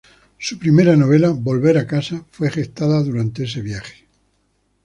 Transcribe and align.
Su 0.39 0.57
primera 0.57 0.95
novela, 0.95 1.29
"Volver 1.29 1.77
a 1.77 1.85
casa", 1.85 2.25
fue 2.31 2.49
gestada 2.49 3.03
durante 3.03 3.43
ese 3.43 3.61
viaje. 3.61 4.07